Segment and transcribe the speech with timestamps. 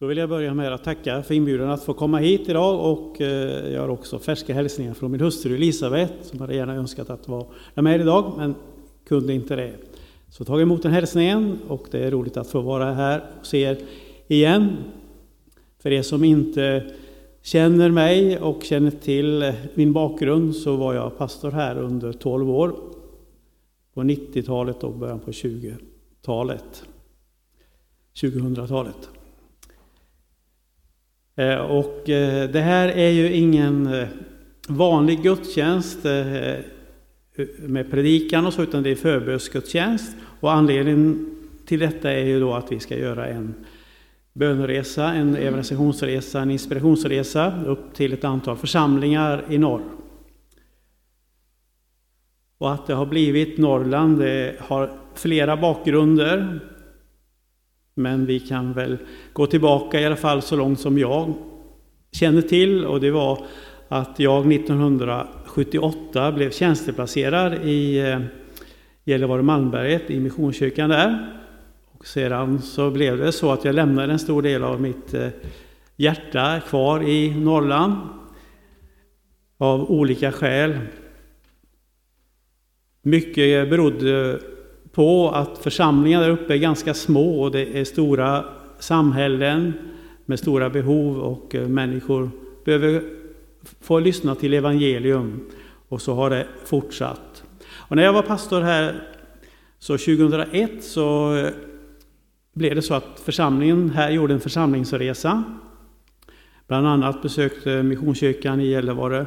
[0.00, 3.20] Då vill jag börja med att tacka för inbjudan att få komma hit idag och
[3.20, 7.28] eh, jag har också färska hälsningar från min hustru Elisabeth som hade gärna önskat att
[7.28, 8.54] vara med idag men
[9.08, 9.72] kunde inte det.
[10.28, 13.62] Så tag emot den hälsningen och det är roligt att få vara här och se
[13.62, 13.78] er
[14.28, 14.76] igen.
[15.78, 16.92] För er som inte
[17.42, 22.76] känner mig och känner till min bakgrund så var jag pastor här under 12 år.
[23.94, 26.84] På 90-talet och början på 20-talet.
[28.14, 29.10] 2000-talet.
[31.36, 34.08] Eh, och eh, det här är ju ingen eh,
[34.68, 36.04] vanlig gudstjänst
[37.58, 40.16] med predikan och så, utan det är förbönsgudstjänst.
[40.40, 43.54] Och anledningen till detta är ju då att vi ska göra en
[44.32, 49.82] böneresa, en evangelisationsresa, en inspirationsresa upp till ett antal församlingar i norr.
[52.58, 56.60] Och att det har blivit Norrland, det har flera bakgrunder.
[58.02, 58.98] Men vi kan väl
[59.32, 61.34] gå tillbaka i alla fall så långt som jag
[62.12, 63.46] känner till och det var
[63.88, 68.20] att jag 1978 blev tjänsteplacerad i eh,
[69.04, 71.36] Gällivare-Malmberget i Missionskyrkan där.
[71.92, 75.28] Och sedan så blev det så att jag lämnade en stor del av mitt eh,
[75.96, 77.94] hjärta kvar i Norrland
[79.58, 80.78] av olika skäl.
[83.02, 84.40] Mycket berodde
[84.92, 88.44] på att församlingarna där uppe är ganska små och det är stora
[88.78, 89.72] samhällen
[90.26, 92.30] med stora behov och eh, människor
[92.64, 93.02] behöver
[93.80, 95.50] få lyssna till evangelium.
[95.88, 97.44] Och så har det fortsatt.
[97.72, 99.02] Och när jag var pastor här
[99.78, 101.50] så 2001 så eh,
[102.54, 105.44] blev det så att församlingen här gjorde en församlingsresa.
[106.66, 109.26] Bland annat besökte Missionskyrkan i Gällivare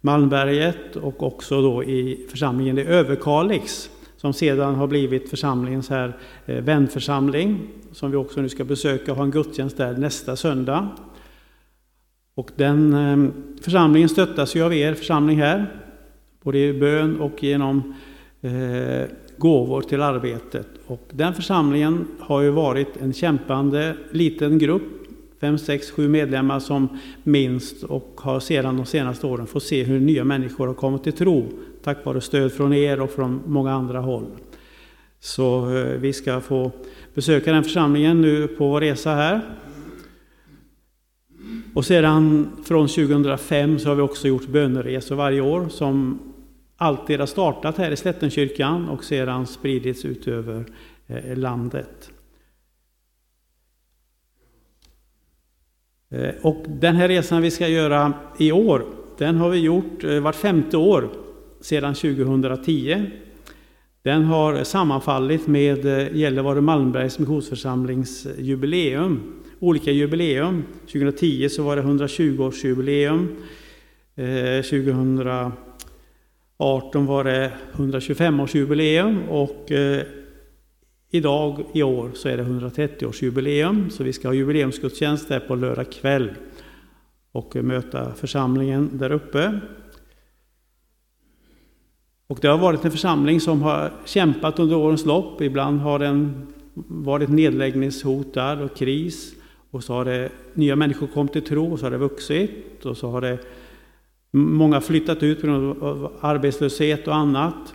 [0.00, 3.90] Malmberget och också då i församlingen i Överkalix
[4.26, 7.60] som sedan har blivit församlingens här eh, vänförsamling,
[7.92, 10.88] som vi också nu ska besöka och ha en gudstjänst där nästa söndag.
[12.34, 13.30] Och den eh,
[13.62, 15.82] församlingen stöttas ju av er församling här,
[16.42, 17.94] både i bön och genom
[18.40, 20.68] eh, gåvor till arbetet.
[20.86, 24.82] Och den församlingen har ju varit en kämpande liten grupp
[25.40, 26.88] fem, sex, sju medlemmar som
[27.22, 31.12] minst och har sedan de senaste åren fått se hur nya människor har kommit till
[31.12, 31.48] tro
[31.86, 34.26] tack vare stöd från er och från många andra håll.
[35.20, 36.70] Så eh, vi ska få
[37.14, 39.40] besöka den församlingen nu på vår resa här.
[41.74, 46.18] Och sedan från 2005 så har vi också gjort böneresor varje år som
[46.76, 50.64] alltid har startat här i Slättenkyrkan och sedan spridits ut över
[51.06, 52.10] eh, landet.
[56.10, 58.84] Eh, och den här resan vi ska göra i år,
[59.18, 61.25] den har vi gjort vart femte år
[61.60, 63.10] sedan 2010.
[64.02, 70.62] Den har sammanfallit med eh, Gällivare Malmbergs missionsförsamlings jubileum, olika jubileum.
[70.80, 73.28] 2010 så var det 120-årsjubileum.
[74.16, 75.52] 2018
[77.02, 80.02] eh, var det 125-årsjubileum och eh,
[81.10, 85.92] Idag i år så är det 130-årsjubileum, så vi ska ha jubileumsgudstjänst där på lördag
[85.92, 86.30] kväll
[87.32, 89.60] och möta församlingen där uppe.
[92.26, 95.40] Och det har varit en församling som har kämpat under årens lopp.
[95.40, 96.46] Ibland har den
[96.88, 99.34] varit nedläggningshotad och kris.
[99.70, 102.84] Och så har det nya människor kommit till tro och så har det vuxit.
[102.84, 103.38] Och så har det
[104.30, 107.74] många flyttat ut på grund av arbetslöshet och annat.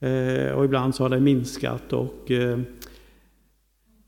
[0.00, 1.92] Eh, och ibland så har det minskat.
[1.92, 2.58] Och eh,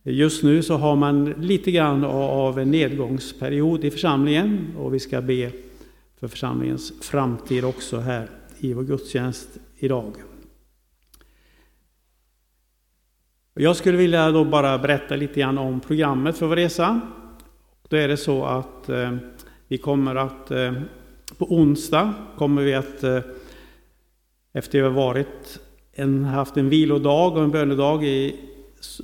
[0.03, 5.21] just nu så har man lite grann av en nedgångsperiod i församlingen och vi ska
[5.21, 5.51] be
[6.21, 8.29] för församlingens framtid också här
[8.59, 10.13] i vår gudstjänst idag.
[13.55, 17.01] Jag skulle vilja då bara berätta lite grann om programmet för vår resa.
[17.89, 19.17] Då är det så att eh,
[19.69, 20.73] vi kommer att eh,
[21.39, 23.21] på onsdag kommer vi att eh,
[24.53, 25.61] efter att ha varit
[25.93, 28.37] en, haft en vilodag och en bönedag i,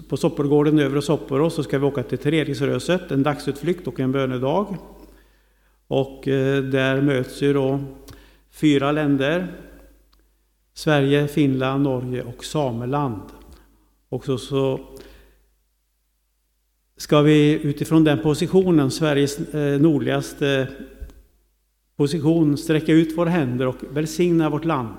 [0.08, 4.76] på Soppergården Övre Soppero, så ska vi åka till Treriksröset, en dagsutflykt och en bönedag.
[5.86, 7.80] Och eh, där möts ju då
[8.52, 9.54] fyra länder.
[10.74, 13.22] Sverige, Finland, Norge och Sameland.
[14.08, 14.80] Och så, så
[16.96, 20.68] ska vi utifrån den positionen, Sveriges eh, nordligaste
[21.96, 24.94] position, sträcka ut våra händer och välsigna vårt land.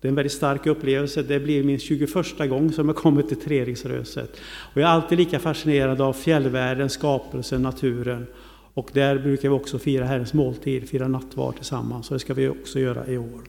[0.00, 1.22] Det är en väldigt stark upplevelse.
[1.22, 4.40] Det blir min 21 gång som jag kommer till Treriksröset.
[4.74, 8.26] Och jag är alltid lika fascinerad av fjällvärlden, skapelsen, naturen.
[8.74, 12.10] Och där brukar vi också fira Herrens måltid, fira nattvard tillsammans.
[12.10, 13.40] Och det ska vi också göra i år.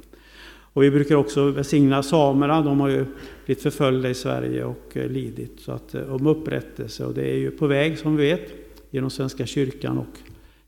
[0.76, 2.62] Och vi brukar också välsigna samerna.
[2.62, 3.06] De har ju
[3.46, 5.60] blivit förföljda i Sverige och eh, lidit.
[5.60, 7.06] Så att, eh, om upprättelse.
[7.06, 8.52] Och det är ju på väg som vi vet
[8.90, 10.20] genom Svenska kyrkan och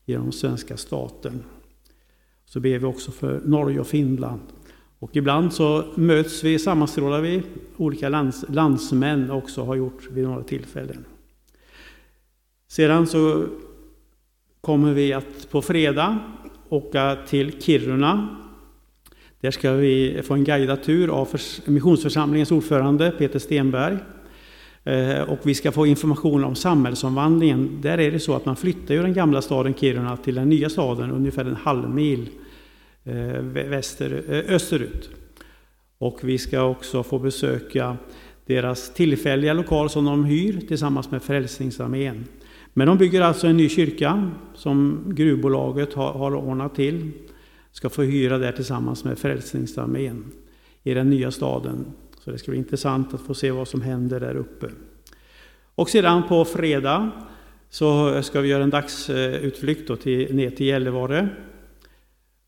[0.05, 1.43] genom svenska staten.
[2.45, 4.41] Så ber vi också för Norge och Finland.
[4.99, 7.43] Och ibland så möts vi, sammanstrålar vi,
[7.77, 11.05] olika lands, landsmän också har gjort vid några tillfällen.
[12.67, 13.45] Sedan så
[14.67, 16.19] kommer vi att på fredag
[16.69, 18.37] åka till Kiruna.
[19.41, 21.29] Där ska vi få en guidad tur av
[21.65, 23.97] missionsförsamlingens ordförande Peter Stenberg.
[24.83, 27.81] Eh, och vi ska få information om samhällsomvandlingen.
[27.81, 30.69] Där är det så att man flyttar ju den gamla staden Kiruna till den nya
[30.69, 32.29] staden ungefär en halv mil
[33.03, 35.09] eh, väster, eh, österut.
[35.97, 37.97] Och vi ska också få besöka
[38.45, 42.25] deras tillfälliga lokal som de hyr tillsammans med Frälsningsarmén.
[42.77, 47.11] Men de bygger alltså en ny kyrka som gruvbolaget har, har ordnat till.
[47.71, 50.25] Ska få hyra där tillsammans med Frälsningsarmén
[50.83, 51.85] i den nya staden.
[52.19, 54.67] Så det ska bli intressant att få se vad som händer där uppe.
[55.75, 57.11] Och sedan på fredag
[57.69, 61.29] så ska vi göra en dagsutflykt då till, ner till Gällivare.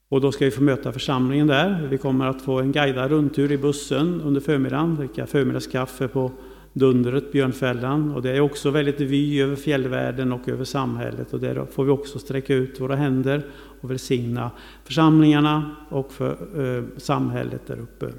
[0.09, 1.87] Och då ska vi få möta församlingen där.
[1.89, 6.31] Vi kommer att få en guidad rundtur i bussen under förmiddagen, dricka förmiddagskaffe på
[6.79, 8.11] Dundret, Björnfällan.
[8.11, 11.33] Och det är också väldigt vy över fjällvärlden och över samhället.
[11.33, 13.45] Och där får vi också sträcka ut våra händer
[13.81, 14.51] och välsigna
[14.83, 16.37] församlingarna och för,
[16.77, 18.11] eh, samhället där uppe.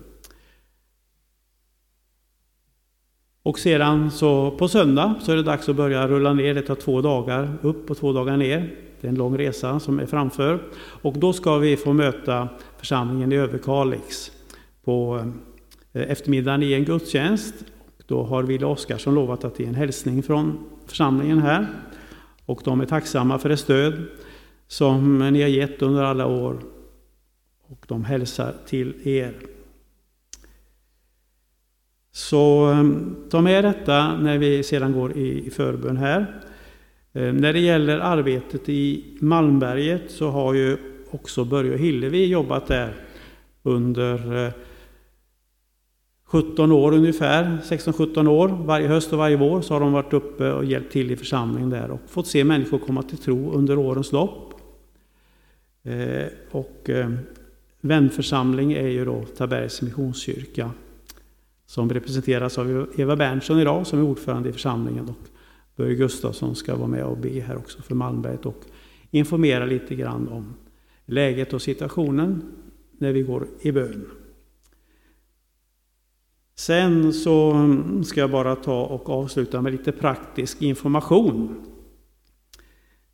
[3.43, 6.55] Och sedan så på söndag så är det dags att börja rulla ner.
[6.55, 8.75] Det tar två dagar upp och två dagar ner.
[9.01, 10.63] Det är en lång resa som är framför.
[11.03, 12.49] Och då ska vi få möta
[12.79, 14.33] församlingen i Överkalix
[14.85, 15.25] på
[15.93, 17.55] eh, eftermiddagen i en gudstjänst.
[18.11, 21.67] Då har Wille Oskarsson lovat att ge en hälsning från församlingen här.
[22.47, 24.07] Och de är tacksamma för det stöd
[24.67, 26.61] som ni har gett under alla år.
[27.67, 29.35] Och de hälsar till er.
[32.13, 36.41] Så ehm, ta med detta när vi sedan går i förbön här.
[37.13, 40.77] Ehm, när det gäller arbetet i Malmberget så har ju
[41.11, 42.95] också Börje och Hillevi jobbat där
[43.63, 44.53] under eh,
[46.31, 48.49] 17 år ungefär, 16-17 år.
[48.49, 51.71] Varje höst och varje vår så har de varit uppe och hjälpt till i församlingen
[51.71, 54.55] där och fått se människor komma till tro under årens lopp.
[55.83, 57.11] Eh, och eh,
[57.81, 60.71] vänförsamling är ju då Tabergs Missionskyrka
[61.67, 65.09] som representeras av Eva Berntsson idag som är ordförande i församlingen.
[65.09, 65.29] Och
[65.77, 68.65] Börje Gustafsson ska vara med och be här också för Malmberget och
[69.11, 70.55] informera lite grann om
[71.07, 72.43] läget och situationen
[72.99, 74.07] när vi går i bön.
[76.61, 77.67] Sen så
[78.05, 81.67] ska jag bara ta och avsluta med lite praktisk information.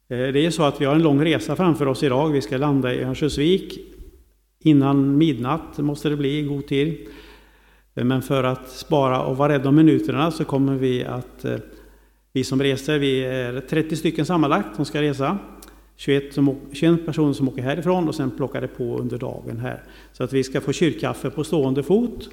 [0.09, 2.29] Eh, det är så att vi har en lång resa framför oss idag.
[2.29, 3.79] Vi ska landa i Örnsköldsvik
[4.61, 7.09] innan midnatt, måste det bli i god tid.
[7.95, 11.57] Eh, men för att spara och vara rädda om minuterna så kommer vi att, eh,
[12.33, 15.39] vi som reser, vi är 30 stycken sammanlagt som ska resa.
[15.97, 19.83] 21, som, 21 personer som åker härifrån och sen plockar det på under dagen här.
[20.13, 22.29] Så att vi ska få kyrkkaffe på stående fot.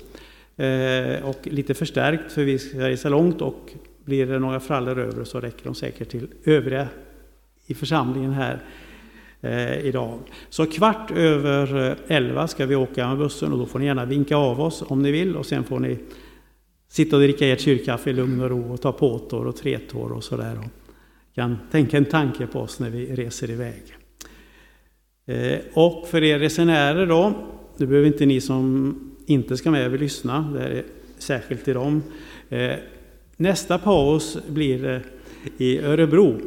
[0.57, 3.71] Eh, och lite förstärkt för vi ska resa långt och
[4.05, 6.87] blir det några frallor över så räcker de säkert till övriga
[7.65, 8.59] i församlingen här
[9.41, 10.19] eh, idag.
[10.49, 14.05] Så kvart över eh, elva ska vi åka med bussen och då får ni gärna
[14.05, 15.97] vinka av oss om ni vill och sen får ni
[16.87, 20.23] sitta och dricka ert kyrkkaffe i lugn och ro och ta påtår och tretår och
[20.23, 20.57] sådär.
[20.59, 20.71] Och
[21.35, 23.83] kan tänka en tanke på oss när vi reser iväg.
[25.25, 27.33] Eh, och för er resenärer då,
[27.77, 30.83] det behöver inte ni som inte ska med vill lyssna, det är
[31.17, 32.03] särskilt till dem.
[32.49, 32.75] Eh,
[33.37, 35.01] nästa paus blir eh,
[35.57, 36.41] i Örebro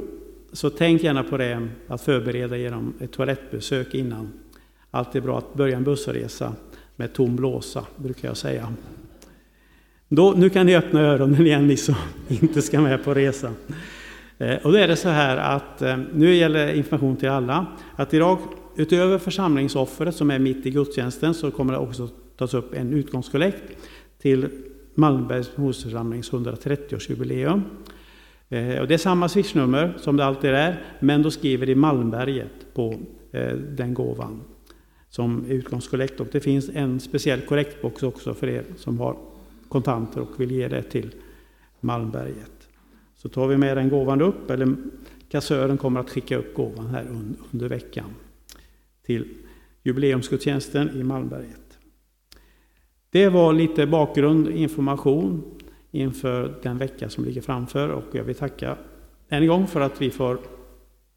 [0.52, 4.32] så tänk gärna på det, att förbereda genom ett toalettbesök innan.
[4.90, 6.52] Alltid bra att börja en bussresa
[6.96, 8.72] med tom blåsa, brukar jag säga.
[10.08, 11.94] Då, nu kan ni öppna öronen igen, ni som
[12.28, 13.54] inte ska med på resan.
[14.38, 15.82] Eh, och då är det så här att,
[16.14, 17.66] nu gäller information till alla,
[17.96, 18.38] att idag
[18.76, 23.62] utöver församlingsoffret som är mitt i gudstjänsten så kommer det också tas upp en utgångskollekt
[24.18, 24.48] till
[24.94, 27.62] Malmbergs Moseförsamlings 130-årsjubileum.
[28.48, 32.74] Eh, och det är samma swishnummer som det alltid är, men då skriver de Malmberget
[32.74, 32.94] på
[33.32, 34.40] eh, den gåvan
[35.08, 36.20] som utgångskollekt.
[36.20, 39.16] Och det finns en speciell kollektbox också för er som har
[39.68, 41.14] kontanter och vill ge det till
[41.80, 42.68] Malmberget.
[43.16, 44.76] Så tar vi med den gåvan upp, eller
[45.28, 47.06] kassören kommer att skicka upp gåvan här
[47.52, 48.14] under veckan
[49.06, 49.28] till
[49.82, 51.65] jubileumsgudstjänsten i Malmberget.
[53.10, 55.42] Det var lite bakgrund, information
[55.90, 57.88] inför den vecka som ligger framför.
[57.88, 58.76] Och jag vill tacka
[59.28, 60.38] en gång för att vi får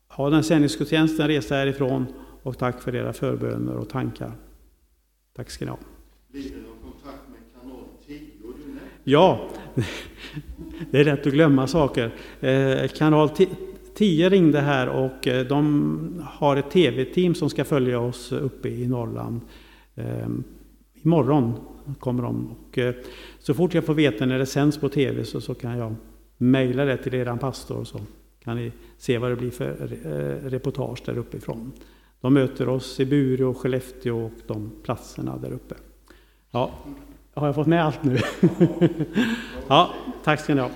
[0.08, 2.06] ha den sändningsgudstjänsten, resa härifrån.
[2.44, 4.32] Och tack för era förböner och tankar.
[5.36, 5.78] Tack ska ni ha.
[6.28, 8.20] Blir det någon kontakt med kanal 10?
[9.04, 9.50] Ja,
[10.92, 12.16] det är lätt att glömma saker.
[12.40, 13.30] Eh, kanal
[13.96, 18.88] tio ringde här och eh, de har ett tv-team som ska följa oss uppe i
[18.88, 19.42] Norrland.
[19.96, 20.44] Ehm,
[21.04, 21.54] imorgon
[22.00, 22.48] kommer de.
[22.48, 22.96] Och eh,
[23.40, 25.96] så fort jag får veta när det sänds på tv så, så kan jag
[26.38, 28.00] mejla det till eran pastor så
[28.44, 31.72] kan ni se vad det blir för eh, reportage där uppifrån.
[32.22, 35.76] De möter oss i Bureå, Skellefteå och de platserna där uppe.
[36.52, 36.72] Ja,
[37.34, 38.20] har jag fått med allt nu?
[39.68, 39.94] ja,
[40.24, 40.70] tack ska ni ha.